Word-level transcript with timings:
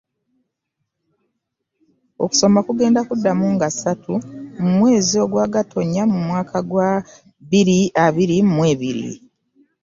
Okusoma 2.23 2.59
kugenda 2.67 2.99
kuddamu 3.07 3.45
nga 3.55 3.67
ssatu 3.73 4.13
mu 4.59 4.69
mwezi 4.77 5.17
gwa 5.31 5.45
Gatonya 5.53 6.03
mu 6.11 6.19
mwaka 6.27 6.57
gwa 6.69 6.89
bbiri 7.43 7.79
abiri 8.05 8.37
mu 8.51 8.61
ebiri. 8.73 9.07